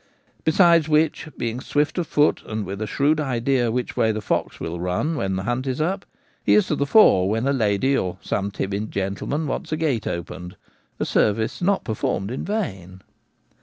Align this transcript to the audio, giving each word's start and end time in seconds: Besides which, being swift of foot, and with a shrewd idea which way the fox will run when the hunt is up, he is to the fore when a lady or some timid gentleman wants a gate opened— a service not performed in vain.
Besides 0.43 0.89
which, 0.89 1.29
being 1.37 1.59
swift 1.59 1.99
of 1.99 2.07
foot, 2.07 2.41
and 2.47 2.65
with 2.65 2.81
a 2.81 2.87
shrewd 2.87 3.19
idea 3.19 3.69
which 3.69 3.95
way 3.95 4.11
the 4.11 4.19
fox 4.19 4.59
will 4.59 4.79
run 4.79 5.15
when 5.15 5.35
the 5.35 5.43
hunt 5.43 5.67
is 5.67 5.79
up, 5.79 6.07
he 6.43 6.55
is 6.55 6.65
to 6.69 6.75
the 6.75 6.87
fore 6.87 7.29
when 7.29 7.47
a 7.47 7.53
lady 7.53 7.95
or 7.95 8.17
some 8.19 8.49
timid 8.49 8.89
gentleman 8.91 9.45
wants 9.45 9.71
a 9.71 9.77
gate 9.77 10.07
opened— 10.07 10.55
a 10.99 11.05
service 11.05 11.61
not 11.61 11.83
performed 11.83 12.31
in 12.31 12.43
vain. 12.43 13.01